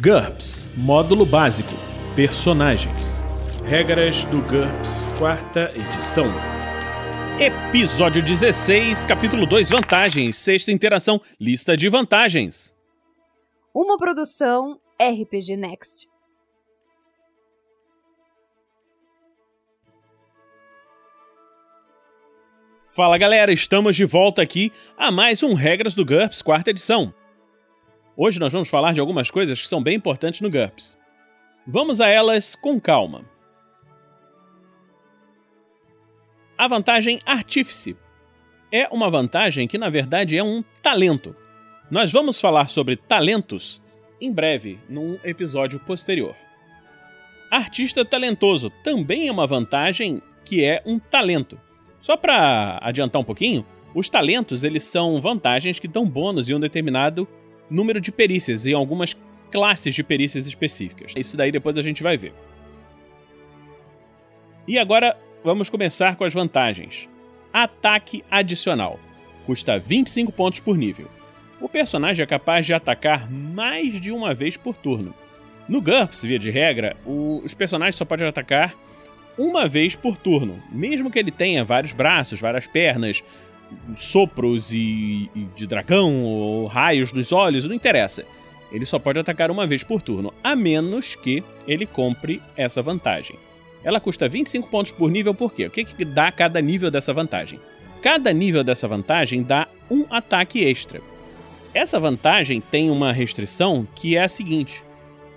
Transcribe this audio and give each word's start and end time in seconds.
GURPS 0.00 0.68
Módulo 0.76 1.24
Básico 1.24 1.72
Personagens 2.16 3.22
Regras 3.64 4.24
do 4.24 4.42
GURPS, 4.42 5.08
quarta 5.18 5.72
edição. 5.74 6.26
Episódio 7.40 8.22
16, 8.22 9.06
capítulo 9.06 9.46
2 9.46 9.70
Vantagens, 9.70 10.36
sexta 10.36 10.70
interação, 10.70 11.18
lista 11.40 11.74
de 11.74 11.88
vantagens. 11.88 12.74
Uma 13.72 13.96
produção 13.96 14.78
RPG 15.00 15.56
Next. 15.56 16.08
Fala 22.94 23.16
galera, 23.16 23.50
estamos 23.50 23.96
de 23.96 24.04
volta 24.04 24.42
aqui 24.42 24.70
a 24.98 25.10
mais 25.10 25.42
um 25.42 25.54
Regras 25.54 25.94
do 25.94 26.04
GURPS, 26.04 26.42
quarta 26.42 26.68
edição. 26.68 27.14
Hoje 28.16 28.38
nós 28.38 28.52
vamos 28.52 28.68
falar 28.68 28.92
de 28.92 29.00
algumas 29.00 29.28
coisas 29.28 29.60
que 29.60 29.66
são 29.66 29.82
bem 29.82 29.96
importantes 29.96 30.40
no 30.40 30.50
GURPS. 30.50 30.96
Vamos 31.66 32.00
a 32.00 32.06
elas 32.08 32.54
com 32.54 32.80
calma. 32.80 33.24
A 36.56 36.68
vantagem 36.68 37.18
Artífice 37.26 37.96
é 38.70 38.86
uma 38.92 39.10
vantagem 39.10 39.66
que 39.66 39.76
na 39.76 39.90
verdade 39.90 40.38
é 40.38 40.44
um 40.44 40.62
talento. 40.80 41.34
Nós 41.90 42.12
vamos 42.12 42.40
falar 42.40 42.68
sobre 42.68 42.96
talentos 42.96 43.82
em 44.20 44.32
breve, 44.32 44.78
num 44.88 45.18
episódio 45.24 45.80
posterior. 45.80 46.36
Artista 47.50 48.04
talentoso 48.04 48.70
também 48.84 49.26
é 49.26 49.32
uma 49.32 49.46
vantagem 49.46 50.22
que 50.44 50.64
é 50.64 50.80
um 50.86 51.00
talento. 51.00 51.60
Só 52.00 52.16
para 52.16 52.78
adiantar 52.80 53.20
um 53.20 53.24
pouquinho, 53.24 53.66
os 53.92 54.08
talentos 54.08 54.62
eles 54.62 54.84
são 54.84 55.20
vantagens 55.20 55.80
que 55.80 55.88
dão 55.88 56.08
bônus 56.08 56.48
em 56.48 56.54
um 56.54 56.60
determinado 56.60 57.28
número 57.74 58.00
de 58.00 58.12
perícias 58.12 58.64
em 58.64 58.72
algumas 58.72 59.16
classes 59.50 59.94
de 59.94 60.02
perícias 60.02 60.46
específicas. 60.46 61.12
Isso 61.16 61.36
daí 61.36 61.50
depois 61.50 61.76
a 61.76 61.82
gente 61.82 62.02
vai 62.02 62.16
ver. 62.16 62.32
E 64.66 64.78
agora 64.78 65.16
vamos 65.42 65.68
começar 65.68 66.16
com 66.16 66.24
as 66.24 66.32
vantagens. 66.32 67.08
Ataque 67.52 68.24
adicional. 68.30 68.98
Custa 69.44 69.78
25 69.78 70.32
pontos 70.32 70.60
por 70.60 70.78
nível. 70.78 71.08
O 71.60 71.68
personagem 71.68 72.22
é 72.22 72.26
capaz 72.26 72.64
de 72.64 72.74
atacar 72.74 73.30
mais 73.30 74.00
de 74.00 74.10
uma 74.10 74.34
vez 74.34 74.56
por 74.56 74.74
turno. 74.74 75.14
No 75.68 75.80
GURPS, 75.80 76.22
via 76.22 76.38
de 76.38 76.50
regra, 76.50 76.96
os 77.04 77.54
personagens 77.54 77.96
só 77.96 78.04
podem 78.04 78.26
atacar 78.26 78.74
uma 79.36 79.66
vez 79.66 79.96
por 79.96 80.16
turno, 80.16 80.62
mesmo 80.70 81.10
que 81.10 81.18
ele 81.18 81.30
tenha 81.30 81.64
vários 81.64 81.92
braços, 81.92 82.40
várias 82.40 82.66
pernas, 82.66 83.22
sopros 83.96 84.72
e, 84.72 85.30
e 85.34 85.44
de 85.56 85.66
dragão 85.66 86.24
ou 86.24 86.66
raios 86.66 87.12
nos 87.12 87.32
olhos, 87.32 87.64
não 87.64 87.74
interessa. 87.74 88.24
Ele 88.72 88.84
só 88.84 88.98
pode 88.98 89.18
atacar 89.18 89.50
uma 89.50 89.66
vez 89.66 89.84
por 89.84 90.02
turno, 90.02 90.34
a 90.42 90.56
menos 90.56 91.14
que 91.14 91.44
ele 91.66 91.86
compre 91.86 92.42
essa 92.56 92.82
vantagem. 92.82 93.36
Ela 93.84 94.00
custa 94.00 94.28
25 94.28 94.68
pontos 94.68 94.90
por 94.90 95.10
nível, 95.10 95.34
por 95.34 95.52
quê? 95.52 95.66
O 95.66 95.70
que, 95.70 95.84
que 95.84 96.04
dá 96.04 96.32
cada 96.32 96.60
nível 96.60 96.90
dessa 96.90 97.12
vantagem? 97.12 97.60
Cada 98.02 98.32
nível 98.32 98.64
dessa 98.64 98.88
vantagem 98.88 99.42
dá 99.42 99.68
um 99.90 100.04
ataque 100.10 100.64
extra. 100.64 101.00
Essa 101.72 102.00
vantagem 102.00 102.60
tem 102.60 102.90
uma 102.90 103.12
restrição 103.12 103.86
que 103.94 104.16
é 104.16 104.24
a 104.24 104.28
seguinte: 104.28 104.82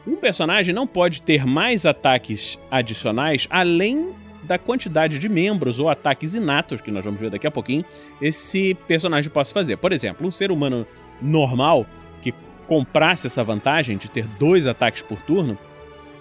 um 0.06 0.16
personagem 0.16 0.74
não 0.74 0.88
pode 0.88 1.22
ter 1.22 1.46
mais 1.46 1.86
ataques 1.86 2.58
adicionais 2.72 3.48
além 3.50 4.14
da 4.44 4.58
quantidade 4.58 5.20
de 5.20 5.28
membros 5.28 5.80
ou 5.80 5.90
ataques 5.90 6.34
inatos, 6.34 6.82
que 6.82 6.92
nós 6.92 7.04
vamos 7.04 7.20
ver 7.20 7.30
daqui 7.30 7.48
a 7.48 7.52
pouquinho, 7.52 7.84
esse 8.22 8.76
personagem 8.88 9.30
possa 9.30 9.54
fazer. 9.54 9.78
Por 9.78 9.92
exemplo, 9.92 10.28
um 10.28 10.32
ser 10.32 10.52
humano 10.52 10.86
normal 11.22 11.86
que 12.22 12.34
comprasse 12.68 13.28
essa 13.28 13.44
vantagem 13.44 13.98
de 13.98 14.10
ter 14.10 14.26
dois 14.40 14.68
ataques 14.68 15.02
por 15.02 15.20
turno, 15.22 15.58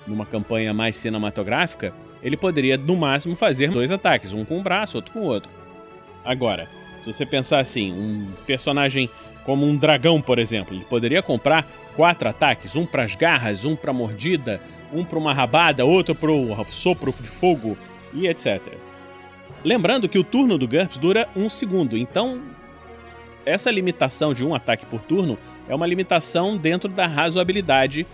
numa 0.07 0.25
campanha 0.25 0.73
mais 0.73 0.97
cinematográfica, 0.97 1.93
ele 2.23 2.37
poderia 2.37 2.77
no 2.77 2.97
máximo 2.97 3.37
fazer 3.37 3.71
dois 3.71 3.91
ataques, 3.91 4.33
um 4.33 4.45
com 4.45 4.59
um 4.59 4.63
braço, 4.63 4.97
outro 4.97 5.13
com 5.13 5.21
o 5.21 5.25
outro. 5.25 5.51
Agora, 6.25 6.69
se 7.01 7.13
você 7.13 7.27
pensar 7.27 7.61
assim, 7.61 7.93
um 7.93 8.33
personagem 8.47 9.09
como 9.45 9.65
um 9.65 9.77
dragão, 9.77 10.21
por 10.21 10.39
exemplo, 10.39 10.75
ele 10.75 10.85
poderia 10.85 11.23
comprar 11.23 11.65
quatro 11.95 12.29
ataques, 12.29 12.75
um 12.75 12.85
para 12.85 13.05
as 13.05 13.15
garras, 13.15 13.65
um 13.65 13.77
para 13.77 13.93
mordida, 13.93 14.61
um 14.93 15.05
para 15.05 15.19
uma 15.19 15.33
rabada, 15.33 15.85
outro 15.85 16.15
para 16.15 16.31
o 16.31 16.67
sopro 16.71 17.13
de 17.13 17.29
fogo 17.29 17.77
e 18.17 18.27
etc. 18.27 18.61
Lembrando 19.65 20.09
que 20.09 20.19
o 20.19 20.25
turno 20.25 20.59
do 20.59 20.67
GURPS 20.67 20.97
dura 20.97 21.29
um 21.37 21.49
segundo, 21.49 21.97
então 21.97 22.41
essa 23.45 23.71
limitação 23.71 24.35
de 24.35 24.45
um 24.45 24.55
ataque 24.55 24.87
por 24.87 25.01
turno 25.03 25.39
é 25.69 25.75
uma 25.75 25.87
limitação 25.87 26.57
dentro 26.57 26.89
da 26.89 27.07
razoabilidade 27.07 28.07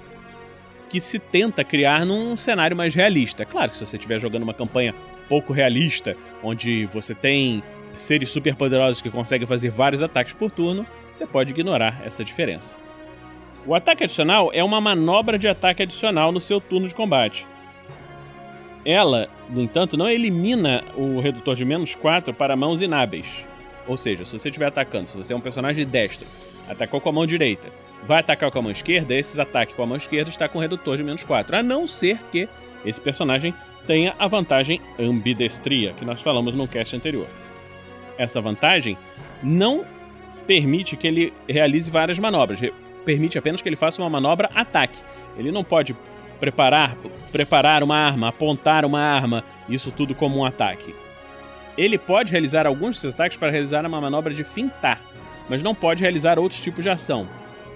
que 0.88 1.00
se 1.00 1.18
tenta 1.18 1.64
criar 1.64 2.04
num 2.04 2.36
cenário 2.36 2.76
mais 2.76 2.94
realista. 2.94 3.46
Claro 3.46 3.70
que 3.70 3.76
se 3.76 3.86
você 3.86 3.96
estiver 3.96 4.20
jogando 4.20 4.42
uma 4.42 4.52
campanha 4.52 4.94
pouco 5.28 5.52
realista, 5.52 6.14
onde 6.42 6.86
você 6.86 7.14
tem 7.14 7.62
seres 7.94 8.28
superpoderosos 8.28 9.00
que 9.00 9.10
conseguem 9.10 9.46
fazer 9.46 9.70
vários 9.70 10.02
ataques 10.02 10.34
por 10.34 10.50
turno, 10.50 10.86
você 11.10 11.26
pode 11.26 11.50
ignorar 11.50 12.02
essa 12.04 12.24
diferença. 12.24 12.76
O 13.66 13.74
ataque 13.74 14.04
adicional 14.04 14.50
é 14.52 14.62
uma 14.62 14.80
manobra 14.80 15.38
de 15.38 15.48
ataque 15.48 15.82
adicional 15.82 16.32
no 16.32 16.40
seu 16.40 16.60
turno 16.60 16.88
de 16.88 16.94
combate. 16.94 17.46
Ela, 18.84 19.28
no 19.48 19.62
entanto, 19.62 19.96
não 19.96 20.10
elimina 20.10 20.82
o 20.96 21.20
redutor 21.20 21.54
de 21.54 21.64
menos 21.64 21.94
4 21.94 22.34
para 22.34 22.56
mãos 22.56 22.80
inábeis. 22.80 23.44
Ou 23.86 23.96
seja, 23.96 24.24
se 24.24 24.38
você 24.38 24.48
estiver 24.48 24.66
atacando, 24.66 25.10
se 25.10 25.16
você 25.16 25.32
é 25.32 25.36
um 25.36 25.40
personagem 25.40 25.86
destro, 25.86 26.26
atacou 26.68 27.00
com 27.00 27.08
a 27.08 27.12
mão 27.12 27.26
direita, 27.26 27.68
vai 28.04 28.20
atacar 28.20 28.50
com 28.50 28.58
a 28.58 28.62
mão 28.62 28.72
esquerda, 28.72 29.14
esses 29.14 29.38
ataques 29.38 29.74
com 29.74 29.82
a 29.82 29.86
mão 29.86 29.96
esquerda 29.96 30.30
está 30.30 30.48
com 30.48 30.58
redutor 30.58 30.96
de 30.96 31.02
menos 31.02 31.24
4. 31.24 31.56
A 31.56 31.62
não 31.62 31.86
ser 31.86 32.18
que 32.30 32.48
esse 32.84 33.00
personagem 33.00 33.54
tenha 33.86 34.14
a 34.18 34.26
vantagem 34.28 34.80
ambidestria, 34.98 35.92
que 35.92 36.04
nós 36.04 36.22
falamos 36.22 36.54
no 36.54 36.68
cast 36.68 36.94
anterior. 36.94 37.26
Essa 38.16 38.40
vantagem 38.40 38.96
não 39.42 39.84
permite 40.46 40.96
que 40.96 41.06
ele 41.06 41.32
realize 41.48 41.90
várias 41.90 42.18
manobras 42.18 42.60
permite 43.04 43.38
apenas 43.38 43.60
que 43.60 43.68
ele 43.68 43.76
faça 43.76 44.00
uma 44.00 44.10
manobra 44.10 44.50
ataque. 44.54 44.98
Ele 45.36 45.50
não 45.50 45.64
pode 45.64 45.96
preparar, 46.42 46.96
preparar 47.30 47.84
uma 47.84 47.96
arma, 47.96 48.26
apontar 48.26 48.84
uma 48.84 48.98
arma, 49.00 49.44
isso 49.68 49.92
tudo 49.92 50.12
como 50.12 50.40
um 50.40 50.44
ataque. 50.44 50.92
Ele 51.78 51.96
pode 51.96 52.32
realizar 52.32 52.66
alguns 52.66 53.00
dos 53.00 53.14
ataques 53.14 53.36
para 53.36 53.52
realizar 53.52 53.86
uma 53.86 54.00
manobra 54.00 54.34
de 54.34 54.42
fintar, 54.42 55.00
mas 55.48 55.62
não 55.62 55.72
pode 55.72 56.02
realizar 56.02 56.40
outros 56.40 56.60
tipos 56.60 56.82
de 56.82 56.90
ação. 56.90 57.28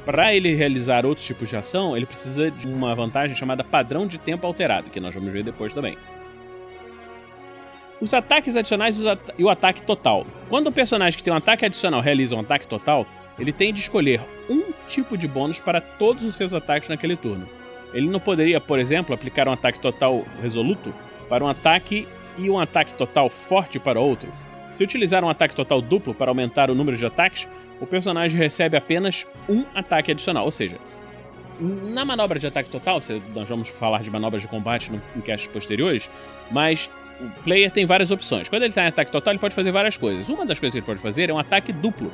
Para 0.05 0.35
ele 0.35 0.53
realizar 0.53 1.07
outros 1.07 1.25
tipos 1.25 1.49
de 1.49 1.55
ação, 1.55 1.97
ele 1.97 2.07
precisa 2.07 2.51
de 2.51 2.67
uma 2.67 2.93
vantagem 2.93 3.37
chamada 3.37 3.63
padrão 3.63 4.05
de 4.05 4.19
tempo 4.19 4.45
alterado, 4.45 4.91
que 4.91 4.99
nós 4.99 5.15
vamos 5.15 5.33
ver 5.33 5.45
depois 5.45 5.73
também. 5.73 5.97
Os 8.01 8.13
ataques 8.13 8.57
adicionais 8.57 9.01
e 9.39 9.45
o 9.45 9.49
ataque 9.49 9.83
total. 9.83 10.27
Quando 10.49 10.67
o 10.67 10.73
personagem 10.73 11.17
que 11.17 11.23
tem 11.23 11.33
um 11.33 11.37
ataque 11.37 11.65
adicional 11.65 12.01
realiza 12.01 12.35
um 12.35 12.41
ataque 12.41 12.67
total, 12.67 13.07
ele 13.39 13.53
tem 13.53 13.73
de 13.73 13.79
escolher 13.79 14.21
um 14.51 14.73
tipo 14.89 15.17
de 15.17 15.29
bônus 15.29 15.61
para 15.61 15.81
todos 15.81 16.25
os 16.25 16.35
seus 16.35 16.53
ataques 16.53 16.89
naquele 16.89 17.15
turno. 17.15 17.55
Ele 17.97 18.11
não 18.11 18.21
poderia, 18.21 18.61
por 18.61 18.79
exemplo, 18.79 19.15
aplicar 19.15 19.49
um 19.49 19.53
ataque 19.53 19.81
total 19.81 20.23
resoluto 20.43 20.95
para 21.31 21.43
um 21.43 21.49
ataque 21.49 22.07
e 22.37 22.51
um 22.51 22.61
ataque 22.61 22.93
total 22.93 23.31
forte 23.31 23.79
para 23.79 23.99
outro. 23.99 24.31
Se 24.71 24.85
utilizar 24.85 25.25
um 25.25 25.31
ataque 25.31 25.55
total 25.55 25.81
duplo 25.81 26.15
para 26.15 26.31
aumentar 26.31 26.71
o 26.71 26.75
número 26.75 26.95
de 26.95 27.07
ataques, 27.07 27.49
o 27.81 27.87
personagem 27.87 28.39
recebe 28.39 28.77
apenas 28.77 29.27
um 29.49 29.65
ataque 29.75 30.11
adicional. 30.11 30.45
Ou 30.45 30.51
seja, 30.51 30.77
na 31.59 32.05
manobra 32.05 32.39
de 32.39 32.47
ataque 32.47 32.69
total, 32.69 33.01
nós 33.35 33.49
vamos 33.49 33.71
falar 33.71 34.03
de 34.03 34.11
manobras 34.11 34.43
de 34.43 34.49
combate 34.49 34.93
em 35.17 35.21
castes 35.23 35.51
posteriores, 35.51 36.07
mas 36.51 36.91
o 37.19 37.43
player 37.45 37.71
tem 37.71 37.87
várias 37.87 38.11
opções. 38.11 38.47
Quando 38.51 38.65
ele 38.65 38.73
está 38.73 38.85
em 38.85 38.89
ataque 38.89 39.11
total, 39.11 39.33
ele 39.33 39.41
pode 39.41 39.55
fazer 39.55 39.73
várias 39.73 39.97
coisas. 39.97 40.29
Uma 40.29 40.45
das 40.45 40.59
coisas 40.59 40.75
que 40.75 40.79
ele 40.81 40.87
pode 40.87 41.01
fazer 41.01 41.31
é 41.31 41.33
um 41.33 41.39
ataque 41.39 41.73
duplo. 41.73 42.13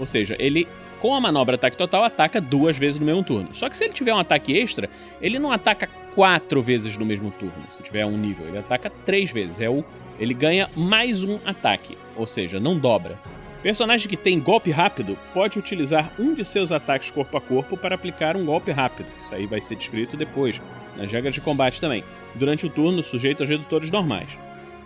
Ou 0.00 0.06
seja, 0.06 0.34
ele 0.40 0.66
com 1.02 1.16
a 1.16 1.20
manobra 1.20 1.56
ataque 1.56 1.76
total 1.76 2.04
ataca 2.04 2.40
duas 2.40 2.78
vezes 2.78 3.00
no 3.00 3.04
mesmo 3.04 3.24
turno. 3.24 3.52
Só 3.52 3.68
que 3.68 3.76
se 3.76 3.82
ele 3.82 3.92
tiver 3.92 4.14
um 4.14 4.20
ataque 4.20 4.56
extra, 4.56 4.88
ele 5.20 5.36
não 5.36 5.50
ataca 5.50 5.88
quatro 6.14 6.62
vezes 6.62 6.96
no 6.96 7.04
mesmo 7.04 7.32
turno. 7.32 7.64
Se 7.70 7.82
tiver 7.82 8.06
um 8.06 8.16
nível, 8.16 8.46
ele 8.46 8.58
ataca 8.58 8.88
três 9.04 9.32
vezes. 9.32 9.60
É 9.60 9.68
o, 9.68 9.84
ele 10.16 10.32
ganha 10.32 10.70
mais 10.76 11.24
um 11.24 11.40
ataque, 11.44 11.98
ou 12.14 12.24
seja, 12.24 12.60
não 12.60 12.78
dobra. 12.78 13.18
Personagem 13.64 14.08
que 14.08 14.16
tem 14.16 14.38
golpe 14.38 14.70
rápido 14.70 15.18
pode 15.34 15.58
utilizar 15.58 16.12
um 16.20 16.34
de 16.34 16.44
seus 16.44 16.70
ataques 16.70 17.10
corpo 17.10 17.36
a 17.36 17.40
corpo 17.40 17.76
para 17.76 17.96
aplicar 17.96 18.36
um 18.36 18.44
golpe 18.44 18.70
rápido. 18.70 19.08
Isso 19.18 19.34
aí 19.34 19.44
vai 19.44 19.60
ser 19.60 19.74
descrito 19.74 20.16
depois, 20.16 20.62
nas 20.96 21.10
regras 21.10 21.34
de 21.34 21.40
combate 21.40 21.80
também. 21.80 22.04
Durante 22.36 22.64
o 22.64 22.70
turno, 22.70 23.02
sujeito 23.02 23.40
aos 23.40 23.50
redutores 23.50 23.90
normais. 23.90 24.38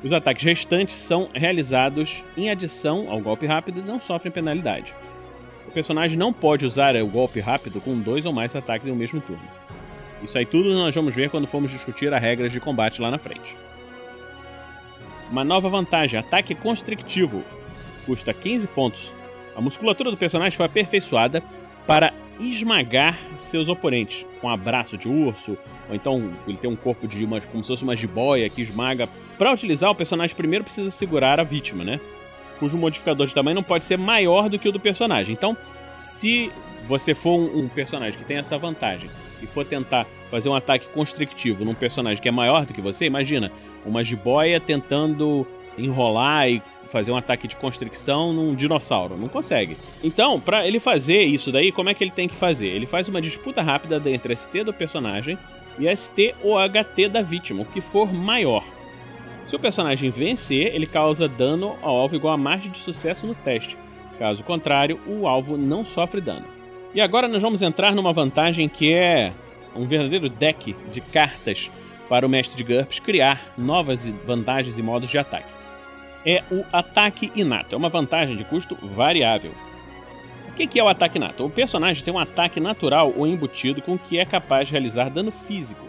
Os 0.02 0.14
ataques 0.14 0.44
restantes 0.44 0.94
são 0.94 1.28
realizados 1.34 2.24
em 2.38 2.48
adição 2.48 3.10
ao 3.10 3.20
golpe 3.20 3.44
rápido 3.44 3.80
e 3.80 3.82
não 3.82 4.00
sofrem 4.00 4.32
penalidade. 4.32 4.94
O 5.66 5.70
personagem 5.72 6.18
não 6.18 6.32
pode 6.32 6.64
usar 6.64 6.96
o 6.96 7.06
golpe 7.06 7.40
rápido 7.40 7.80
com 7.80 7.98
dois 7.98 8.24
ou 8.24 8.32
mais 8.32 8.54
ataques 8.54 8.86
em 8.86 8.92
um 8.92 8.96
mesmo 8.96 9.20
turno. 9.20 9.42
Isso 10.22 10.38
aí 10.38 10.46
tudo 10.46 10.72
nós 10.72 10.94
vamos 10.94 11.14
ver 11.14 11.30
quando 11.30 11.46
formos 11.46 11.70
discutir 11.70 12.12
as 12.12 12.20
regras 12.20 12.50
de 12.50 12.60
combate 12.60 13.00
lá 13.02 13.10
na 13.10 13.18
frente. 13.18 13.56
Uma 15.30 15.44
nova 15.44 15.68
vantagem: 15.68 16.18
ataque 16.18 16.54
constrictivo. 16.54 17.42
Custa 18.06 18.32
15 18.32 18.66
pontos. 18.68 19.12
A 19.54 19.60
musculatura 19.60 20.10
do 20.10 20.16
personagem 20.16 20.56
foi 20.56 20.66
aperfeiçoada 20.66 21.42
para 21.86 22.12
esmagar 22.38 23.18
seus 23.38 23.68
oponentes 23.68 24.26
com 24.40 24.46
um 24.46 24.50
abraço 24.50 24.98
de 24.98 25.08
urso, 25.08 25.56
ou 25.88 25.94
então 25.94 26.30
ele 26.46 26.58
tem 26.58 26.70
um 26.70 26.76
corpo 26.76 27.08
de 27.08 27.24
uma, 27.24 27.40
como 27.40 27.62
se 27.62 27.68
fosse 27.68 27.82
uma 27.82 27.96
jiboia 27.96 28.48
que 28.50 28.62
esmaga. 28.62 29.08
Para 29.38 29.52
utilizar, 29.52 29.90
o 29.90 29.94
personagem 29.94 30.36
primeiro 30.36 30.64
precisa 30.64 30.90
segurar 30.90 31.40
a 31.40 31.44
vítima, 31.44 31.84
né? 31.84 32.00
Cujo 32.58 32.76
modificador 32.76 33.26
de 33.26 33.34
tamanho 33.34 33.54
não 33.54 33.62
pode 33.62 33.84
ser 33.84 33.98
maior 33.98 34.48
do 34.48 34.58
que 34.58 34.68
o 34.68 34.72
do 34.72 34.80
personagem. 34.80 35.32
Então, 35.32 35.56
se 35.90 36.50
você 36.86 37.14
for 37.14 37.36
um, 37.38 37.68
personagem 37.68 38.18
que 38.18 38.24
tem 38.24 38.38
essa 38.38 38.56
vantagem 38.58 39.10
e 39.42 39.46
for 39.46 39.64
tentar 39.64 40.06
fazer 40.30 40.48
um 40.48 40.54
ataque 40.54 40.86
constrictivo 40.94 41.64
num 41.64 41.74
personagem 41.74 42.22
que 42.22 42.28
é 42.28 42.32
maior 42.32 42.64
do 42.64 42.72
que 42.72 42.80
você, 42.80 43.06
imagina 43.06 43.50
uma 43.84 44.04
jiboia 44.04 44.60
tentando 44.60 45.46
enrolar 45.76 46.48
e 46.48 46.62
fazer 46.90 47.10
um 47.10 47.16
ataque 47.16 47.46
de 47.48 47.56
constricção 47.56 48.32
num 48.32 48.54
dinossauro. 48.54 49.16
Não 49.16 49.28
consegue. 49.28 49.76
Então, 50.02 50.40
para 50.40 50.66
ele 50.66 50.80
fazer 50.80 51.22
isso 51.22 51.52
daí, 51.52 51.70
como 51.70 51.90
é 51.90 51.94
que 51.94 52.02
ele 52.02 52.10
tem 52.10 52.28
que 52.28 52.36
fazer? 52.36 52.68
Ele 52.68 52.86
faz 52.86 53.08
uma 53.08 53.20
disputa 53.20 53.60
rápida 53.62 54.00
entre 54.10 54.34
ST 54.34 54.64
do 54.64 54.72
personagem 54.72 55.36
e 55.78 55.94
ST 55.94 56.34
ou 56.42 56.56
HT 56.56 57.08
da 57.08 57.22
vítima, 57.22 57.62
o 57.62 57.66
que 57.66 57.80
for 57.80 58.12
maior. 58.12 58.64
Se 59.46 59.54
o 59.54 59.60
personagem 59.60 60.10
vencer, 60.10 60.74
ele 60.74 60.88
causa 60.88 61.28
dano 61.28 61.76
ao 61.80 61.96
alvo 61.96 62.16
igual 62.16 62.34
a 62.34 62.36
margem 62.36 62.68
de 62.68 62.78
sucesso 62.78 63.28
no 63.28 63.34
teste. 63.34 63.78
Caso 64.18 64.42
contrário, 64.42 64.98
o 65.06 65.28
alvo 65.28 65.56
não 65.56 65.84
sofre 65.84 66.20
dano. 66.20 66.44
E 66.92 67.00
agora 67.00 67.28
nós 67.28 67.40
vamos 67.40 67.62
entrar 67.62 67.94
numa 67.94 68.12
vantagem 68.12 68.68
que 68.68 68.92
é 68.92 69.32
um 69.72 69.86
verdadeiro 69.86 70.28
deck 70.28 70.74
de 70.90 71.00
cartas 71.00 71.70
para 72.08 72.26
o 72.26 72.28
mestre 72.28 72.56
de 72.56 72.64
GURPS 72.64 72.98
criar 72.98 73.52
novas 73.56 74.04
vantagens 74.26 74.78
e 74.78 74.82
modos 74.82 75.08
de 75.08 75.16
ataque. 75.16 75.46
É 76.26 76.42
o 76.50 76.64
ataque 76.72 77.30
inato, 77.36 77.72
é 77.72 77.78
uma 77.78 77.88
vantagem 77.88 78.36
de 78.36 78.42
custo 78.42 78.76
variável. 78.96 79.52
O 80.48 80.52
que 80.54 80.76
é 80.76 80.82
o 80.82 80.88
ataque 80.88 81.18
inato? 81.18 81.44
O 81.44 81.50
personagem 81.50 82.02
tem 82.02 82.12
um 82.12 82.18
ataque 82.18 82.58
natural 82.58 83.14
ou 83.16 83.28
embutido 83.28 83.80
com 83.80 83.96
que 83.96 84.18
é 84.18 84.24
capaz 84.24 84.66
de 84.66 84.72
realizar 84.72 85.08
dano 85.08 85.30
físico. 85.30 85.85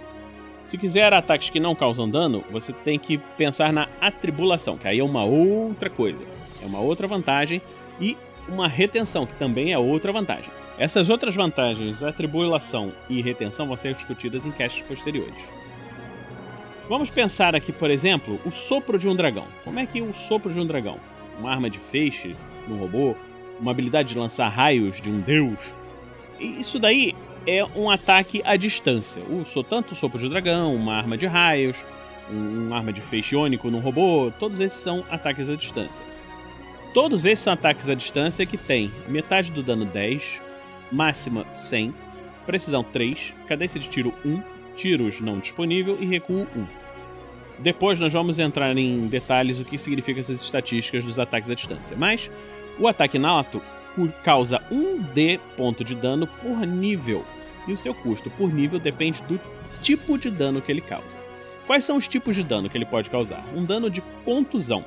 Se 0.67 0.77
quiser 0.77 1.13
ataques 1.13 1.49
que 1.49 1.61
não 1.61 1.73
causam 1.73 2.09
dano, 2.09 2.43
você 2.51 2.73
tem 2.73 2.99
que 2.99 3.17
pensar 3.37 3.71
na 3.71 3.87
atribulação, 4.01 4.77
que 4.77 4.85
aí 4.85 4.99
é 4.99 5.03
uma 5.03 5.23
outra 5.23 5.89
coisa. 5.89 6.21
É 6.61 6.65
uma 6.65 6.81
outra 6.81 7.07
vantagem 7.07 7.61
e 8.01 8.17
uma 8.49 8.67
retenção, 8.67 9.25
que 9.25 9.33
também 9.35 9.71
é 9.71 9.77
outra 9.77 10.11
vantagem. 10.11 10.51
Essas 10.77 11.09
outras 11.09 11.33
vantagens, 11.33 12.03
atribulação 12.03 12.91
e 13.09 13.21
retenção, 13.21 13.65
vão 13.65 13.77
ser 13.77 13.93
discutidas 13.93 14.45
em 14.45 14.51
castes 14.51 14.85
posteriores. 14.85 15.41
Vamos 16.89 17.09
pensar 17.09 17.55
aqui, 17.55 17.71
por 17.71 17.89
exemplo, 17.89 18.37
o 18.45 18.51
sopro 18.51 18.99
de 18.99 19.07
um 19.07 19.15
dragão. 19.15 19.47
Como 19.63 19.79
é 19.79 19.85
que 19.85 20.01
o 20.01 20.13
sopro 20.13 20.51
de 20.51 20.59
um 20.59 20.65
dragão? 20.65 20.99
Uma 21.39 21.49
arma 21.49 21.69
de 21.69 21.79
feixe 21.79 22.35
no 22.67 22.75
robô? 22.75 23.15
Uma 23.57 23.71
habilidade 23.71 24.09
de 24.09 24.19
lançar 24.19 24.49
raios 24.49 24.99
de 24.99 25.09
um 25.09 25.21
deus? 25.21 25.73
Isso 26.37 26.77
daí 26.77 27.15
é 27.47 27.65
um 27.75 27.89
ataque 27.89 28.41
à 28.43 28.57
distância. 28.57 29.23
O, 29.23 29.63
tanto 29.63 29.93
o 29.93 29.95
sopro 29.95 30.19
de 30.19 30.27
dragão, 30.27 30.75
uma 30.75 30.95
arma 30.95 31.17
de 31.17 31.25
raios, 31.25 31.77
um, 32.29 32.67
uma 32.67 32.77
arma 32.77 32.91
de 32.91 32.99
feixe 32.99 33.35
ônico 33.35 33.71
num 33.71 33.79
robô, 33.79 34.31
todos 34.37 34.59
esses 34.59 34.77
são 34.77 35.03
ataques 35.09 35.49
à 35.49 35.55
distância. 35.55 36.05
Todos 36.93 37.25
esses 37.25 37.43
são 37.43 37.53
ataques 37.53 37.89
à 37.89 37.95
distância 37.95 38.45
que 38.45 38.57
tem 38.57 38.91
metade 39.07 39.49
do 39.49 39.63
dano 39.63 39.85
10, 39.85 40.41
máxima 40.91 41.45
100, 41.53 41.93
precisão 42.45 42.83
3, 42.83 43.33
cadência 43.47 43.79
de 43.79 43.89
tiro 43.89 44.13
1, 44.25 44.41
tiros 44.75 45.21
não 45.21 45.39
disponível 45.39 45.97
e 46.01 46.05
recuo 46.05 46.45
1. 46.55 46.65
Depois 47.59 47.99
nós 47.99 48.11
vamos 48.11 48.39
entrar 48.39 48.75
em 48.77 49.07
detalhes 49.07 49.57
o 49.57 49.65
que 49.65 49.77
significam 49.77 50.19
essas 50.19 50.41
estatísticas 50.41 51.03
dos 51.03 51.17
ataques 51.17 51.49
à 51.49 51.55
distância. 51.55 51.95
Mas 51.97 52.29
o 52.77 52.87
ataque 52.87 53.17
nato 53.17 53.61
causa 54.23 54.61
1d 54.71 55.39
ponto 55.55 55.83
de 55.83 55.95
dano 55.95 56.27
por 56.27 56.67
nível 56.67 57.25
e 57.67 57.73
o 57.73 57.77
seu 57.77 57.93
custo 57.93 58.29
por 58.31 58.53
nível 58.53 58.79
depende 58.79 59.21
do 59.23 59.39
tipo 59.81 60.17
de 60.17 60.29
dano 60.29 60.61
que 60.61 60.71
ele 60.71 60.81
causa. 60.81 61.17
Quais 61.65 61.83
são 61.83 61.97
os 61.97 62.07
tipos 62.07 62.35
de 62.35 62.43
dano 62.43 62.69
que 62.69 62.77
ele 62.77 62.85
pode 62.85 63.09
causar? 63.09 63.43
Um 63.53 63.65
dano 63.65 63.89
de 63.89 64.01
contusão. 64.23 64.85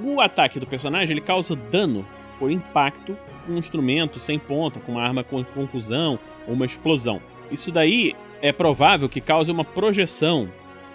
O 0.00 0.20
ataque 0.20 0.60
do 0.60 0.66
personagem 0.66 1.12
ele 1.12 1.20
causa 1.20 1.56
dano 1.56 2.06
por 2.38 2.50
impacto 2.50 3.16
com 3.44 3.52
um 3.52 3.58
instrumento 3.58 4.20
sem 4.20 4.38
ponta, 4.38 4.78
com 4.78 4.92
uma 4.92 5.02
arma 5.02 5.24
com 5.24 5.42
conclusão 5.42 6.18
ou 6.46 6.54
uma 6.54 6.66
explosão. 6.66 7.20
Isso 7.50 7.72
daí 7.72 8.14
é 8.40 8.52
provável 8.52 9.08
que 9.08 9.20
cause 9.20 9.50
uma 9.50 9.64
projeção, 9.64 10.48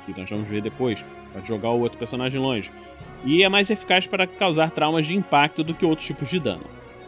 que 0.05 0.17
nós 0.17 0.29
vamos 0.29 0.47
ver 0.47 0.61
depois, 0.61 1.03
para 1.33 1.43
jogar 1.43 1.71
o 1.71 1.81
outro 1.81 1.97
personagem 1.97 2.39
longe. 2.39 2.71
E 3.25 3.43
é 3.43 3.49
mais 3.49 3.69
eficaz 3.69 4.07
para 4.07 4.27
causar 4.27 4.71
traumas 4.71 5.05
de 5.05 5.15
impacto 5.15 5.63
do 5.63 5.73
que 5.73 5.85
outros 5.85 6.07
tipos 6.07 6.29
de 6.29 6.39
dano. 6.39 6.63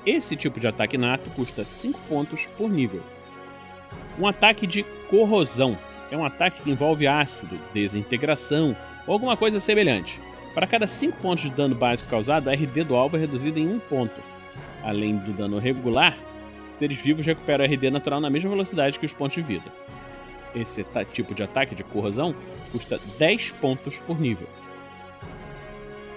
Esse 0.05 0.35
tipo 0.35 0.59
de 0.59 0.67
ataque 0.67 0.97
nato 0.97 1.29
custa 1.31 1.65
5 1.65 1.99
pontos 2.07 2.47
por 2.57 2.69
nível. 2.69 3.01
Um 4.19 4.27
ataque 4.27 4.67
de 4.67 4.83
corrosão 5.09 5.77
é 6.11 6.17
um 6.17 6.23
ataque 6.23 6.61
que 6.61 6.69
envolve 6.69 7.07
ácido, 7.07 7.57
desintegração 7.73 8.75
ou 9.07 9.13
alguma 9.13 9.35
coisa 9.35 9.59
semelhante. 9.59 10.21
Para 10.53 10.67
cada 10.67 10.85
5 10.85 11.17
pontos 11.17 11.43
de 11.43 11.49
dano 11.49 11.73
básico 11.73 12.09
causado, 12.09 12.49
a 12.49 12.53
RD 12.53 12.83
do 12.83 12.95
alvo 12.95 13.17
é 13.17 13.19
reduzida 13.19 13.59
em 13.59 13.67
1 13.67 13.79
ponto. 13.79 14.21
Além 14.83 15.17
do 15.17 15.33
dano 15.33 15.57
regular, 15.57 16.15
seres 16.71 17.01
vivos 17.01 17.25
recuperam 17.25 17.65
RD 17.65 17.89
natural 17.89 18.21
na 18.21 18.29
mesma 18.29 18.51
velocidade 18.51 18.99
que 18.99 19.05
os 19.07 19.13
pontos 19.13 19.35
de 19.35 19.41
vida. 19.41 19.71
Esse 20.55 20.85
tipo 21.11 21.33
de 21.33 21.41
ataque 21.41 21.73
de 21.73 21.83
corrosão 21.83 22.35
custa 22.71 22.99
10 23.17 23.51
pontos 23.53 23.99
por 24.01 24.19
nível. 24.21 24.47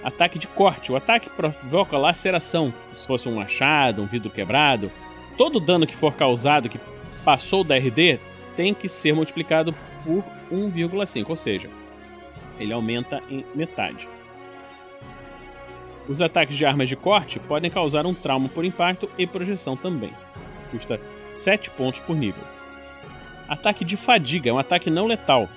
Ataque 0.02 0.38
de 0.38 0.46
corte. 0.46 0.92
O 0.92 0.96
ataque 0.96 1.28
provoca 1.30 1.98
laceração, 1.98 2.72
se 2.94 3.06
fosse 3.06 3.28
um 3.28 3.36
machado, 3.36 4.02
um 4.02 4.06
vidro 4.06 4.30
quebrado. 4.30 4.90
Todo 5.36 5.60
dano 5.60 5.86
que 5.86 5.96
for 5.96 6.14
causado 6.14 6.68
que 6.68 6.80
passou 7.24 7.62
da 7.62 7.76
RD 7.76 8.18
tem 8.56 8.74
que 8.74 8.88
ser 8.88 9.14
multiplicado 9.14 9.74
por 10.04 10.24
1,5, 10.50 11.26
ou 11.28 11.36
seja, 11.36 11.68
ele 12.58 12.72
aumenta 12.72 13.22
em 13.30 13.44
metade. 13.54 14.08
Os 16.08 16.22
ataques 16.22 16.56
de 16.56 16.64
armas 16.64 16.88
de 16.88 16.96
corte 16.96 17.38
podem 17.38 17.70
causar 17.70 18.06
um 18.06 18.14
trauma 18.14 18.48
por 18.48 18.64
impacto 18.64 19.10
e 19.18 19.26
projeção 19.26 19.76
também. 19.76 20.10
Custa 20.70 21.00
7 21.28 21.70
pontos 21.70 22.00
por 22.00 22.16
nível. 22.16 22.42
Ataque 23.48 23.84
de 23.84 23.96
fadiga 23.96 24.50
é 24.50 24.52
um 24.52 24.58
ataque 24.58 24.90
não 24.90 25.06
letal. 25.06 25.48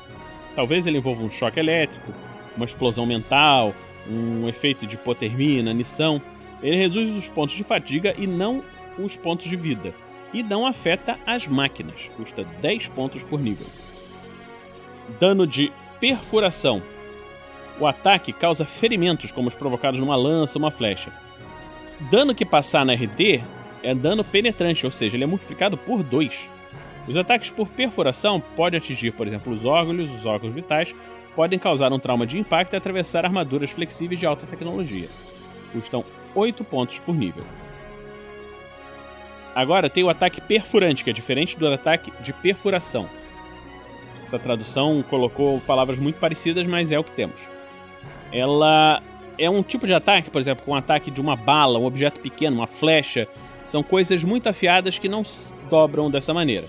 Talvez 0.56 0.86
ele 0.86 0.98
envolva 0.98 1.24
um 1.24 1.32
choque 1.32 1.60
elétrico, 1.60 2.14
uma 2.56 2.66
explosão 2.66 3.06
mental, 3.06 3.74
um 4.12 4.50
efeito 4.50 4.86
de 4.86 4.96
hipotermia, 4.96 5.60
inanição. 5.60 6.22
Ele 6.62 6.76
reduz 6.76 7.10
os 7.16 7.30
pontos 7.30 7.56
de 7.56 7.64
fadiga 7.64 8.14
e 8.18 8.28
não 8.28 8.64
os 9.00 9.18
pontos 9.18 9.48
de 9.48 9.56
vida. 9.56 9.94
E 10.34 10.44
não 10.44 10.66
afeta 10.66 11.18
as 11.26 11.48
máquinas. 11.48 12.10
Custa 12.16 12.44
10 12.62 12.90
pontos 12.90 13.24
por 13.24 13.40
nível. 13.40 13.68
Dano 15.20 15.46
de 15.46 15.72
perfuração 16.00 16.82
o 17.82 17.88
ataque 17.88 18.32
causa 18.32 18.64
ferimentos, 18.64 19.32
como 19.32 19.48
os 19.48 19.56
provocados 19.56 20.00
numa 20.00 20.16
lança 20.16 20.58
ou 20.58 20.64
uma 20.64 20.72
flecha. 20.72 21.12
Dano 22.12 22.36
que 22.36 22.46
passar 22.46 22.86
na 22.86 22.94
RD 22.94 23.42
é 23.82 23.96
dano 23.96 24.24
penetrante, 24.24 24.86
ou 24.86 24.92
seja, 24.92 25.18
ele 25.18 25.24
é 25.24 25.28
multiplicado 25.28 25.76
por 25.76 26.04
2. 26.04 26.50
Os 27.08 27.18
ataques 27.18 27.50
por 27.50 27.68
perfuração 27.68 28.40
podem 28.56 28.78
atingir, 28.78 29.12
por 29.12 29.26
exemplo, 29.26 29.52
os 29.52 29.66
órgãos, 29.66 30.10
os 30.12 30.26
órgãos 30.26 30.54
vitais, 30.54 30.94
podem 31.36 31.58
causar 31.58 31.92
um 31.94 32.00
trauma 32.00 32.26
de 32.26 32.40
impacto 32.40 32.74
e 32.74 32.78
atravessar 32.78 33.26
armaduras 33.26 33.72
flexíveis 33.72 34.20
de 34.20 34.26
alta 34.26 34.46
tecnologia. 34.46 35.10
Custam 35.72 36.04
8 36.36 36.64
pontos 36.64 37.00
por 37.00 37.16
nível. 37.16 37.46
Agora 39.54 39.90
tem 39.90 40.04
o 40.04 40.10
ataque 40.10 40.40
perfurante, 40.40 41.04
que 41.04 41.10
é 41.10 41.14
diferente 41.14 41.58
do 41.58 41.68
ataque 41.68 42.12
de 42.22 42.32
perfuração. 42.34 43.10
Essa 44.22 44.40
tradução 44.40 45.04
colocou 45.10 45.60
palavras 45.62 46.00
muito 46.00 46.20
parecidas, 46.20 46.66
mas 46.66 46.92
é 46.92 47.00
o 47.00 47.04
que 47.04 47.12
temos 47.12 47.52
ela 48.32 49.04
é 49.38 49.50
um 49.50 49.62
tipo 49.62 49.86
de 49.86 49.94
ataque, 49.94 50.30
por 50.30 50.40
exemplo, 50.40 50.64
com 50.64 50.72
um 50.72 50.76
ataque 50.76 51.12
de 51.12 51.20
uma 51.20 51.36
bala, 51.36 51.80
um 51.80 51.86
objeto 51.86 52.20
pequeno, 52.20 52.58
uma 52.58 52.68
flecha. 52.68 53.28
São 53.66 53.84
coisas 53.84 54.24
muito 54.24 54.48
afiadas 54.48 54.98
que 54.98 55.10
não 55.10 55.24
dobram 55.70 56.10
dessa 56.10 56.34
maneira. 56.34 56.68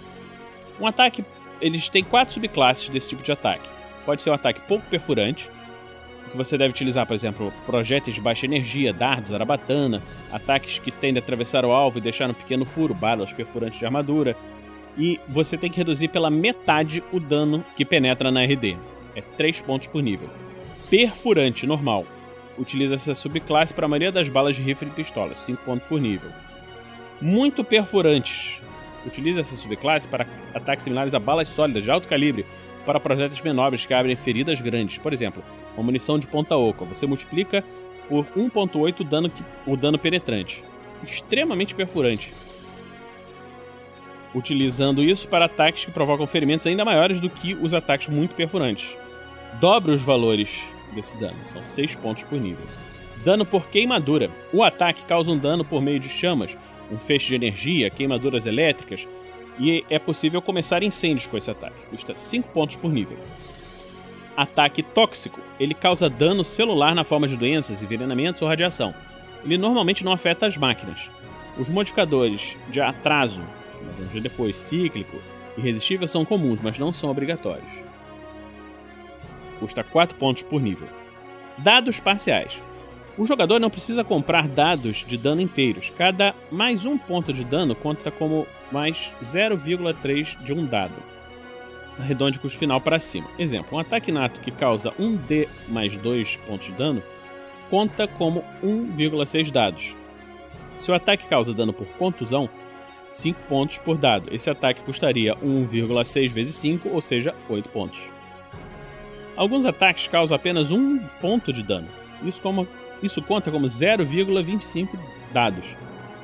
Um 0.80 0.86
ataque, 0.86 1.24
eles 1.60 1.88
têm 1.88 2.02
quatro 2.02 2.34
subclasses 2.34 2.88
desse 2.88 3.10
tipo 3.10 3.22
de 3.22 3.32
ataque. 3.32 3.68
Pode 4.04 4.22
ser 4.22 4.30
um 4.30 4.34
ataque 4.34 4.60
pouco 4.66 4.84
perfurante, 4.86 5.50
que 6.30 6.36
você 6.36 6.56
deve 6.56 6.70
utilizar, 6.70 7.06
por 7.06 7.14
exemplo, 7.14 7.52
projéteis 7.66 8.14
de 8.14 8.20
baixa 8.20 8.46
energia, 8.46 8.92
dardos, 8.92 9.32
arabatana, 9.32 10.02
ataques 10.32 10.78
que 10.78 10.90
tendem 10.90 11.20
a 11.20 11.24
atravessar 11.24 11.64
o 11.64 11.72
alvo 11.72 11.98
e 11.98 12.00
deixar 12.00 12.30
um 12.30 12.34
pequeno 12.34 12.64
furo, 12.64 12.94
balas 12.94 13.32
perfurantes 13.32 13.78
de 13.78 13.84
armadura. 13.84 14.36
E 14.96 15.20
você 15.28 15.56
tem 15.56 15.70
que 15.70 15.78
reduzir 15.78 16.08
pela 16.08 16.30
metade 16.30 17.02
o 17.12 17.20
dano 17.20 17.64
que 17.76 17.84
penetra 17.84 18.30
na 18.30 18.44
RD. 18.44 18.76
É 19.14 19.20
3 19.20 19.62
pontos 19.62 19.88
por 19.88 20.02
nível 20.02 20.28
perfurante 20.92 21.66
normal. 21.66 22.04
Utiliza 22.58 22.96
essa 22.96 23.14
subclasse 23.14 23.72
para 23.72 23.86
a 23.86 23.88
maioria 23.88 24.12
das 24.12 24.28
balas 24.28 24.54
de 24.54 24.60
rifle 24.60 24.88
e 24.88 24.90
pistolas, 24.90 25.38
5 25.38 25.64
pontos 25.64 25.88
por 25.88 25.98
nível. 25.98 26.28
Muito 27.18 27.64
perfurantes. 27.64 28.60
Utiliza 29.06 29.40
essa 29.40 29.56
subclasse 29.56 30.06
para 30.06 30.26
ataques 30.52 30.84
similares 30.84 31.14
a 31.14 31.18
balas 31.18 31.48
sólidas 31.48 31.82
de 31.82 31.90
alto 31.90 32.06
calibre 32.06 32.44
para 32.84 33.00
projetos 33.00 33.40
menores 33.40 33.86
que 33.86 33.94
abrem 33.94 34.16
feridas 34.16 34.60
grandes. 34.60 34.98
Por 34.98 35.12
exemplo, 35.12 35.42
uma 35.76 35.84
munição 35.84 36.18
de 36.18 36.26
ponta 36.26 36.56
oca. 36.56 36.84
Você 36.84 37.06
multiplica 37.06 37.64
por 38.08 38.26
1.8 38.36 39.00
o 39.00 39.04
dano, 39.04 39.32
o 39.66 39.76
dano 39.76 39.98
penetrante. 39.98 40.64
Extremamente 41.04 41.74
perfurante. 41.74 42.32
utilizando 44.34 45.02
isso 45.02 45.28
para 45.28 45.44
ataques 45.44 45.84
que 45.84 45.90
provocam 45.90 46.26
ferimentos 46.26 46.66
ainda 46.66 46.84
maiores 46.84 47.20
do 47.20 47.28
que 47.28 47.54
os 47.54 47.74
ataques 47.74 48.08
muito 48.08 48.34
perfurantes. 48.34 48.96
Dobre 49.60 49.92
os 49.92 50.02
valores 50.02 50.62
desse 50.94 51.16
dano, 51.18 51.36
são 51.46 51.62
6 51.62 51.96
pontos 51.96 52.22
por 52.22 52.40
nível. 52.40 52.64
Dano 53.24 53.44
por 53.44 53.66
queimadura. 53.66 54.30
O 54.52 54.62
ataque 54.62 55.02
causa 55.02 55.30
um 55.30 55.38
dano 55.38 55.64
por 55.64 55.80
meio 55.82 56.00
de 56.00 56.08
chamas, 56.08 56.56
um 56.90 56.98
feixe 56.98 57.28
de 57.28 57.34
energia, 57.34 57.90
queimaduras 57.90 58.46
elétricas, 58.46 59.06
e 59.58 59.84
é 59.90 59.98
possível 59.98 60.40
começar 60.40 60.82
incêndios 60.82 61.26
com 61.26 61.36
esse 61.36 61.50
ataque. 61.50 61.76
Custa 61.90 62.16
5 62.16 62.48
pontos 62.50 62.76
por 62.76 62.92
nível. 62.92 63.18
Ataque 64.36 64.82
tóxico. 64.82 65.40
Ele 65.60 65.74
causa 65.74 66.08
dano 66.08 66.42
celular 66.42 66.94
na 66.94 67.04
forma 67.04 67.28
de 67.28 67.36
doenças, 67.36 67.82
envenenamentos 67.82 68.40
ou 68.42 68.48
radiação. 68.48 68.94
Ele 69.44 69.58
normalmente 69.58 70.04
não 70.04 70.12
afeta 70.12 70.46
as 70.46 70.56
máquinas. 70.56 71.10
Os 71.58 71.68
modificadores 71.68 72.56
de 72.70 72.80
atraso, 72.80 73.42
depois 74.22 74.56
cíclico 74.56 75.20
e 75.56 75.60
resistível 75.60 76.08
são 76.08 76.24
comuns, 76.24 76.60
mas 76.62 76.78
não 76.78 76.92
são 76.92 77.10
obrigatórios. 77.10 77.70
Custa 79.60 79.84
4 79.84 80.16
pontos 80.16 80.42
por 80.42 80.62
nível. 80.62 80.88
Dados 81.58 82.00
parciais. 82.00 82.60
O 83.16 83.26
jogador 83.26 83.60
não 83.60 83.68
precisa 83.68 84.02
comprar 84.02 84.48
dados 84.48 85.04
de 85.06 85.18
dano 85.18 85.40
inteiros. 85.42 85.90
Cada 85.90 86.34
mais 86.50 86.86
um 86.86 86.96
ponto 86.96 87.32
de 87.32 87.44
dano 87.44 87.74
conta 87.74 88.10
como 88.10 88.46
mais 88.70 89.12
0,3 89.22 90.42
de 90.42 90.52
um 90.54 90.64
dado. 90.64 90.94
Arredonde 91.98 92.40
custo 92.40 92.58
final 92.58 92.80
para 92.80 92.98
cima. 92.98 93.28
Exemplo: 93.38 93.76
um 93.76 93.80
ataque 93.80 94.10
nato 94.10 94.40
que 94.40 94.50
causa 94.50 94.92
1d 94.92 95.46
mais 95.68 95.94
2 95.94 96.36
pontos 96.38 96.68
de 96.68 96.72
dano 96.72 97.02
conta 97.68 98.06
como 98.06 98.44
1,6 98.62 99.50
dados. 99.50 99.96
Se 100.78 100.90
o 100.90 100.94
ataque 100.94 101.26
causa 101.26 101.54
dano 101.54 101.72
por 101.72 101.86
contusão, 101.98 102.48
5 103.04 103.40
pontos 103.48 103.78
por 103.78 103.96
dado. 103.96 104.34
Esse 104.34 104.48
ataque 104.48 104.82
custaria 104.82 105.36
1,6 105.36 106.28
vezes 106.28 106.54
5, 106.56 106.88
ou 106.88 107.02
seja, 107.02 107.34
8 107.48 107.68
pontos. 107.68 108.00
Alguns 109.36 109.64
ataques 109.64 110.08
causam 110.08 110.34
apenas 110.34 110.70
1 110.70 110.98
ponto 111.20 111.52
de 111.52 111.62
dano. 111.62 111.88
Isso, 112.22 112.40
como, 112.42 112.68
isso 113.02 113.22
conta 113.22 113.50
como 113.50 113.66
0,25 113.66 114.98
dados. 115.32 115.76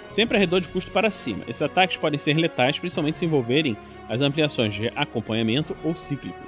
Sempre 0.08 0.36
arredor 0.36 0.60
de 0.60 0.68
custo 0.68 0.90
para 0.90 1.10
cima. 1.10 1.44
Esses 1.46 1.62
ataques 1.62 1.96
podem 1.96 2.18
ser 2.18 2.34
letais, 2.36 2.78
principalmente 2.78 3.18
se 3.18 3.24
envolverem 3.24 3.76
as 4.08 4.22
ampliações 4.22 4.74
de 4.74 4.88
acompanhamento 4.96 5.76
ou 5.84 5.94
cíclico. 5.94 6.38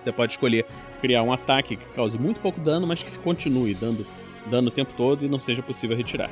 Você 0.00 0.12
pode 0.12 0.32
escolher 0.32 0.66
criar 1.00 1.22
um 1.22 1.32
ataque 1.32 1.76
que 1.76 1.84
cause 1.94 2.18
muito 2.18 2.40
pouco 2.40 2.60
dano, 2.60 2.86
mas 2.86 3.02
que 3.02 3.18
continue 3.20 3.74
dando 3.74 4.06
dano 4.46 4.68
o 4.68 4.70
tempo 4.72 4.92
todo 4.96 5.24
e 5.24 5.28
não 5.28 5.38
seja 5.38 5.62
possível 5.62 5.96
retirar. 5.96 6.30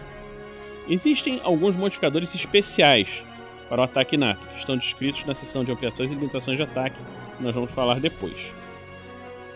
Existem 0.89 1.41
alguns 1.45 1.77
modificadores 1.77 2.35
especiais 2.35 3.25
para 3.69 3.81
o 3.81 3.85
ataque 3.85 4.17
inato, 4.17 4.45
que 4.49 4.59
estão 4.59 4.77
descritos 4.77 5.25
na 5.25 5.35
seção 5.35 5.65
de 5.65 5.71
ampliações 5.71 6.11
e 6.11 6.15
limitações 6.15 6.57
de 6.57 6.65
ataque, 6.65 6.97
que 7.37 7.43
nós 7.43 7.55
vamos 7.55 7.71
falar 7.71 8.01
depois. 8.01 8.53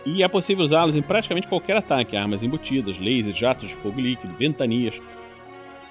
E 0.05 0.21
é 0.21 0.27
possível 0.27 0.63
usá-los 0.63 0.95
em 0.95 1.01
praticamente 1.01 1.47
qualquer 1.47 1.77
ataque, 1.77 2.15
armas 2.15 2.43
embutidas, 2.43 2.99
lasers, 2.99 3.37
jatos 3.37 3.67
de 3.67 3.75
fogo 3.75 3.99
líquido, 3.99 4.35
ventanias, 4.35 5.01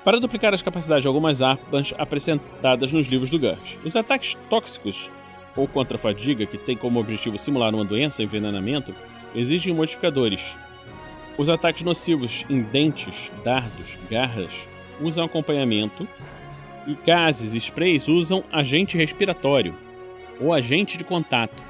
para 0.05 0.21
duplicar 0.21 0.55
as 0.55 0.63
capacidades 0.63 1.03
de 1.03 1.09
algumas 1.09 1.43
armas 1.43 1.93
apresentadas 1.99 2.93
nos 2.93 3.09
livros 3.09 3.31
do 3.31 3.39
GURPS. 3.39 3.79
Os 3.85 3.97
ataques 3.97 4.37
tóxicos 4.49 5.11
ou 5.57 5.67
contra 5.67 5.97
a 5.97 6.01
fadiga, 6.01 6.47
que 6.47 6.59
tem 6.59 6.77
como 6.77 7.01
objetivo 7.01 7.39
simular 7.39 7.75
uma 7.75 7.85
doença, 7.85 8.23
envenenamento, 8.23 8.95
exigem 9.35 9.75
modificadores. 9.75 10.57
Os 11.39 11.49
ataques 11.49 11.83
nocivos 11.83 12.45
em 12.49 12.63
dentes, 12.63 13.31
dardos, 13.43 13.99
garras, 14.11 14.69
usam 15.01 15.25
acompanhamento 15.25 16.07
e 16.87 16.95
gases 17.07 17.55
e 17.55 17.59
sprays 17.59 18.09
usam 18.09 18.45
agente 18.53 18.97
respiratório 18.97 19.75
ou 20.41 20.53
agente 20.53 20.99
de 20.99 21.05
contato, 21.05 21.63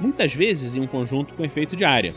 muitas 0.00 0.34
vezes 0.34 0.76
em 0.76 0.80
um 0.80 0.86
conjunto 0.86 1.34
com 1.34 1.44
efeito 1.44 1.76
de 1.76 1.84
área. 1.84 2.14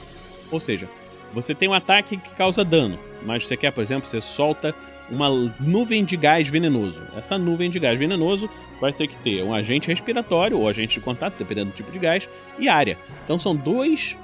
Ou 0.52 0.60
seja, 0.60 0.90
você 1.34 1.54
tem 1.54 1.68
um 1.68 1.74
ataque 1.74 2.18
que 2.18 2.30
causa 2.32 2.64
dano, 2.64 2.98
mas 3.26 3.48
você 3.48 3.58
quer, 3.58 3.72
por 3.72 3.82
exemplo, 3.82 4.08
você 4.08 4.22
solta 4.22 4.74
uma 5.10 5.30
nuvem 5.60 6.06
de 6.06 6.16
gás 6.16 6.48
venenoso. 6.48 7.02
Essa 7.16 7.38
nuvem 7.38 7.70
de 7.70 7.80
gás 7.80 7.98
venenoso 8.00 8.50
vai 8.80 8.94
ter 8.94 9.08
que 9.08 9.18
ter 9.18 9.44
um 9.44 9.54
agente 9.54 9.88
respiratório 9.88 10.58
ou 10.58 10.68
agente 10.68 10.96
de 10.96 11.06
contato, 11.06 11.36
dependendo 11.38 11.72
do 11.72 11.76
tipo 11.76 11.92
de 11.92 12.00
gás, 12.00 12.30
e 12.58 12.70
área. 12.70 12.98
Então 13.24 13.38
são 13.38 13.56
dois, 13.56 14.18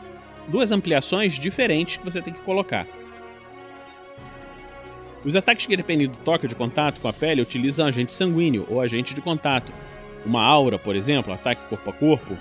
duas 0.47 0.71
ampliações 0.71 1.33
diferentes 1.33 1.97
que 1.97 2.05
você 2.05 2.21
tem 2.21 2.33
que 2.33 2.39
colocar. 2.41 2.87
Os 5.23 5.35
ataques 5.35 5.65
que 5.65 5.75
dependem 5.75 6.07
do 6.07 6.15
toque 6.17 6.47
de 6.47 6.55
contato 6.55 7.01
com 7.01 7.07
a 7.07 7.13
pele 7.13 7.41
utilizam 7.41 7.85
agente 7.85 8.13
sanguíneo 8.13 8.65
ou 8.69 8.79
agente 8.79 9.13
de 9.13 9.21
contato. 9.21 9.71
Uma 10.25 10.43
aura, 10.43 10.79
por 10.79 10.95
exemplo, 10.95 11.33
ataque 11.33 11.67
corpo 11.67 11.89
a 11.89 11.93
corpo. 11.93 12.37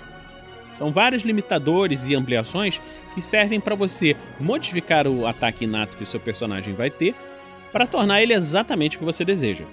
São 0.79 0.93
vários 0.93 1.23
limitadores 1.23 2.07
e 2.07 2.15
ampliações 2.15 2.81
que 3.13 3.21
servem 3.21 3.59
para 3.59 3.75
você 3.75 4.15
modificar 4.39 5.09
o 5.09 5.27
ataque 5.27 5.65
inato 5.65 5.97
que 5.97 6.05
o 6.05 6.07
seu 6.07 6.21
personagem 6.21 6.73
vai 6.73 6.89
ter 6.89 7.13
para 7.69 7.85
tornar 7.85 8.23
ele 8.23 8.33
exatamente 8.33 8.95
o 8.95 8.99
que 8.99 9.05
você 9.05 9.25
deseja. 9.25 9.65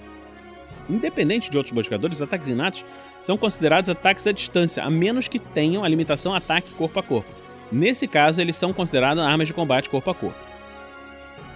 Independente 0.89 1.49
de 1.49 1.55
outros 1.55 1.73
modificadores, 1.73 2.21
ataques 2.21 2.49
inatos 2.49 2.83
são 3.17 3.37
considerados 3.37 3.89
ataques 3.89 4.27
à 4.27 4.33
distância, 4.33 4.83
a 4.83 4.89
menos 4.89 5.29
que 5.29 5.39
tenham 5.39 5.85
a 5.85 5.87
limitação 5.87 6.35
ataque 6.35 6.73
corpo 6.73 6.99
a 6.99 7.03
corpo. 7.03 7.31
Nesse 7.71 8.05
caso, 8.05 8.41
eles 8.41 8.57
são 8.57 8.73
considerados 8.73 9.23
armas 9.23 9.47
de 9.47 9.53
combate 9.53 9.89
corpo 9.89 10.09
a 10.09 10.15
corpo. 10.15 10.39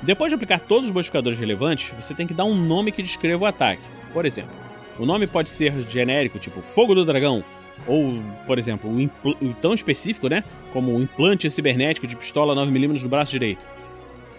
Depois 0.01 0.29
de 0.29 0.35
aplicar 0.35 0.61
todos 0.61 0.87
os 0.87 0.93
modificadores 0.93 1.37
relevantes, 1.37 1.93
você 1.99 2.13
tem 2.13 2.25
que 2.25 2.33
dar 2.33 2.45
um 2.45 2.55
nome 2.55 2.93
que 2.93 3.03
descreva 3.03 3.43
o 3.43 3.47
ataque. 3.47 3.83
Por 4.13 4.25
exemplo, 4.25 4.55
o 4.97 5.05
nome 5.05 5.27
pode 5.27 5.49
ser 5.49 5.73
genérico, 5.89 6.39
tipo 6.39 6.61
Fogo 6.61 6.95
do 6.95 7.03
Dragão, 7.03 7.43
ou, 7.87 8.21
por 8.45 8.59
exemplo, 8.59 8.89
um 8.89 9.53
tão 9.53 9.73
específico, 9.73 10.27
né, 10.27 10.43
como 10.71 10.95
um 10.95 11.01
implante 11.01 11.49
cibernético 11.49 12.07
de 12.07 12.15
pistola 12.15 12.55
9mm 12.55 13.01
no 13.01 13.09
braço 13.09 13.31
direito. 13.31 13.65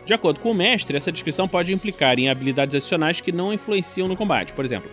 De 0.04 0.12
acordo 0.12 0.40
com 0.40 0.50
o 0.50 0.54
mestre, 0.54 0.96
essa 0.96 1.12
descrição 1.12 1.46
pode 1.46 1.72
implicar 1.72 2.18
em 2.18 2.28
habilidades 2.28 2.74
adicionais 2.74 3.20
que 3.20 3.30
não 3.30 3.52
influenciam 3.52 4.08
no 4.08 4.16
combate. 4.16 4.52
Por 4.52 4.64
exemplo, 4.64 4.90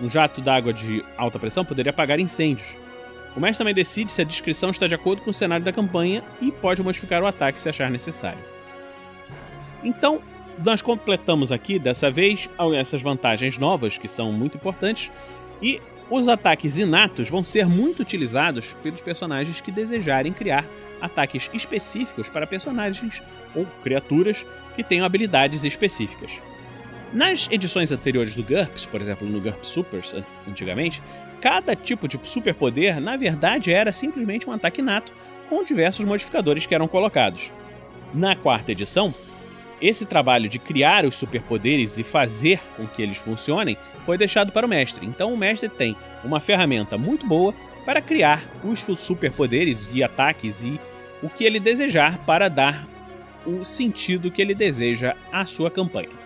um 0.00 0.08
jato 0.08 0.40
d'água 0.40 0.72
de 0.72 1.04
alta 1.16 1.38
pressão 1.38 1.64
poderia 1.64 1.90
apagar 1.90 2.20
incêndios. 2.20 2.76
O 3.34 3.40
mestre 3.40 3.58
também 3.58 3.74
decide 3.74 4.12
se 4.12 4.20
a 4.20 4.24
descrição 4.24 4.70
está 4.70 4.86
de 4.86 4.94
acordo 4.94 5.22
com 5.22 5.30
o 5.30 5.34
cenário 5.34 5.64
da 5.64 5.72
campanha 5.72 6.22
e 6.40 6.52
pode 6.52 6.82
modificar 6.82 7.22
o 7.22 7.26
ataque 7.26 7.60
se 7.60 7.68
achar 7.68 7.90
necessário. 7.90 8.38
Então, 9.82 10.20
nós 10.64 10.82
completamos 10.82 11.50
aqui, 11.50 11.78
dessa 11.78 12.10
vez, 12.10 12.48
essas 12.76 13.00
vantagens 13.00 13.58
novas, 13.58 13.96
que 13.96 14.06
são 14.06 14.30
muito 14.30 14.58
importantes, 14.58 15.10
e 15.62 15.80
os 16.10 16.28
ataques 16.28 16.76
inatos 16.76 17.28
vão 17.28 17.42
ser 17.42 17.66
muito 17.66 18.02
utilizados 18.02 18.74
pelos 18.82 19.00
personagens 19.00 19.60
que 19.60 19.70
desejarem 19.70 20.32
criar 20.32 20.66
ataques 21.00 21.50
específicos 21.52 22.28
para 22.28 22.46
personagens 22.46 23.22
ou 23.54 23.66
criaturas 23.82 24.46
que 24.74 24.84
tenham 24.84 25.04
habilidades 25.04 25.64
específicas. 25.64 26.40
Nas 27.12 27.46
edições 27.50 27.92
anteriores 27.92 28.34
do 28.34 28.42
GURPS, 28.42 28.86
por 28.86 29.00
exemplo, 29.00 29.28
no 29.28 29.40
GURPS 29.40 29.68
Supers, 29.68 30.14
antigamente, 30.48 31.02
cada 31.40 31.76
tipo 31.76 32.08
de 32.08 32.18
superpoder, 32.22 33.00
na 33.00 33.16
verdade, 33.16 33.72
era 33.72 33.92
simplesmente 33.92 34.48
um 34.48 34.52
ataque 34.52 34.80
inato 34.80 35.12
com 35.48 35.64
diversos 35.64 36.06
modificadores 36.06 36.64
que 36.64 36.74
eram 36.74 36.88
colocados. 36.88 37.50
Na 38.14 38.34
quarta 38.34 38.72
edição, 38.72 39.14
esse 39.82 40.06
trabalho 40.06 40.48
de 40.48 40.58
criar 40.58 41.04
os 41.04 41.16
superpoderes 41.16 41.98
e 41.98 42.04
fazer 42.04 42.60
com 42.76 42.86
que 42.86 43.02
eles 43.02 43.18
funcionem 43.18 43.76
foi 44.06 44.16
deixado 44.16 44.52
para 44.52 44.64
o 44.64 44.68
mestre. 44.68 45.04
Então 45.04 45.32
o 45.32 45.36
mestre 45.36 45.68
tem 45.68 45.96
uma 46.24 46.40
ferramenta 46.40 46.96
muito 46.96 47.26
boa 47.26 47.52
para 47.84 48.00
criar 48.00 48.42
os 48.64 48.80
superpoderes 49.00 49.88
e 49.92 50.02
ataques 50.02 50.62
e 50.62 50.80
o 51.22 51.28
que 51.28 51.44
ele 51.44 51.60
desejar 51.60 52.18
para 52.18 52.48
dar 52.48 52.86
o 53.44 53.64
sentido 53.64 54.30
que 54.30 54.40
ele 54.40 54.54
deseja 54.54 55.16
à 55.32 55.44
sua 55.44 55.70
campanha. 55.70 56.22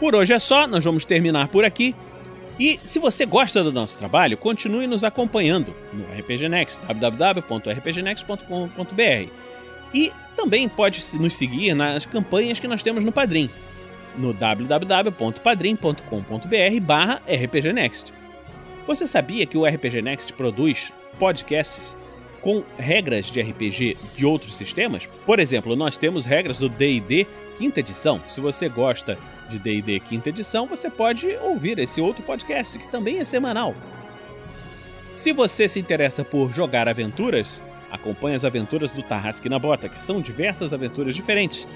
Por 0.00 0.16
hoje 0.16 0.32
é 0.32 0.38
só, 0.38 0.66
nós 0.66 0.84
vamos 0.84 1.04
terminar 1.04 1.48
por 1.48 1.64
aqui. 1.64 1.94
E 2.58 2.80
se 2.82 2.98
você 2.98 3.24
gosta 3.24 3.62
do 3.62 3.72
nosso 3.72 3.96
trabalho, 3.98 4.36
continue 4.36 4.86
nos 4.86 5.04
acompanhando 5.04 5.74
no 5.92 6.04
RPG 6.18 6.48
Next, 6.48 6.80
www.rpgnext.com.br. 6.86 9.51
E 9.92 10.12
também 10.36 10.68
pode 10.68 11.02
nos 11.18 11.36
seguir 11.36 11.74
nas 11.74 12.06
campanhas 12.06 12.58
que 12.58 12.68
nós 12.68 12.82
temos 12.82 13.04
no 13.04 13.12
Padrim, 13.12 13.50
no 14.16 14.32
www.padrim.com.br 14.32 16.80
barra 16.80 17.20
rpgnext. 17.26 18.12
Você 18.86 19.06
sabia 19.06 19.46
que 19.46 19.56
o 19.56 19.64
RPG 19.64 20.02
Next 20.02 20.32
produz 20.32 20.92
podcasts 21.18 21.96
com 22.40 22.64
regras 22.76 23.26
de 23.26 23.40
RPG 23.40 23.96
de 24.16 24.26
outros 24.26 24.56
sistemas? 24.56 25.08
Por 25.24 25.38
exemplo, 25.38 25.76
nós 25.76 25.96
temos 25.96 26.24
regras 26.24 26.58
do 26.58 26.68
D&D 26.68 27.26
quinta 27.58 27.78
edição. 27.78 28.20
Se 28.26 28.40
você 28.40 28.68
gosta 28.68 29.16
de 29.48 29.58
D&D 29.58 30.00
quinta 30.00 30.30
edição, 30.30 30.66
você 30.66 30.90
pode 30.90 31.28
ouvir 31.36 31.78
esse 31.78 32.00
outro 32.00 32.24
podcast 32.24 32.76
que 32.76 32.88
também 32.88 33.20
é 33.20 33.24
semanal. 33.24 33.74
Se 35.10 35.32
você 35.32 35.68
se 35.68 35.78
interessa 35.78 36.24
por 36.24 36.52
jogar 36.52 36.88
aventuras, 36.88 37.62
Acompanhe 37.92 38.34
as 38.34 38.44
aventuras 38.44 38.90
do 38.90 39.02
Tarrasque 39.02 39.48
na 39.48 39.60
Bota, 39.60 39.88
que 39.88 39.98
são 39.98 40.20
diversas 40.20 40.72
aventuras 40.72 41.14
diferentes, 41.14 41.68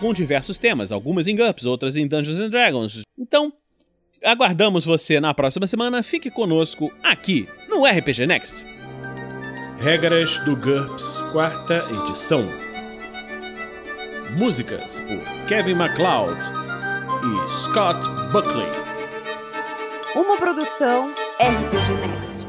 com 0.00 0.12
diversos 0.12 0.58
temas, 0.58 0.90
algumas 0.90 1.28
em 1.28 1.36
GURPS, 1.36 1.66
outras 1.66 1.94
em 1.94 2.08
Dungeons 2.08 2.40
and 2.40 2.50
Dragons. 2.50 3.02
Então, 3.16 3.52
Aguardamos 4.24 4.84
você 4.84 5.20
na 5.20 5.34
próxima 5.34 5.66
semana. 5.66 6.02
Fique 6.02 6.30
conosco 6.30 6.92
aqui 7.02 7.48
no 7.68 7.84
RPG 7.84 8.26
Next. 8.26 8.64
Regras 9.80 10.38
do 10.44 10.54
GURPS, 10.54 11.20
quarta 11.32 11.80
edição. 11.90 12.44
Músicas 14.38 15.00
por 15.00 15.46
Kevin 15.48 15.74
MacLeod 15.74 16.40
e 17.24 17.50
Scott 17.50 17.98
Buckley. 18.32 18.70
Uma 20.14 20.36
produção 20.36 21.12
RPG 21.40 22.06
Next. 22.06 22.41